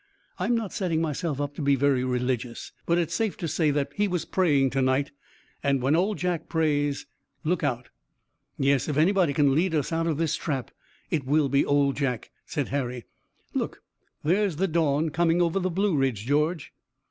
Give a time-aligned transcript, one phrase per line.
[0.39, 3.91] I'm not setting myself up to be very religious, but it's safe to say that
[3.93, 5.11] he was praying to night,
[5.61, 7.05] and when Old Jack prays,
[7.43, 7.89] look out."
[8.57, 10.71] "Yes, if anybody can lead us out of this trap
[11.11, 13.05] it will be Old Jack," said Harry.
[13.53, 13.83] "Look,
[14.23, 16.73] there's the dawn coming over the Blue Ridge, George."